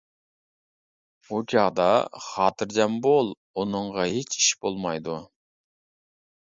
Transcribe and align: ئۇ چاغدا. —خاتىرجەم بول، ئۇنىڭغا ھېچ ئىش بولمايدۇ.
ئۇ 1.27 1.41
چاغدا. 1.53 1.85
—خاتىرجەم 2.29 2.97
بول، 3.07 3.31
ئۇنىڭغا 3.53 4.09
ھېچ 4.17 4.43
ئىش 4.43 4.53
بولمايدۇ. 4.67 5.25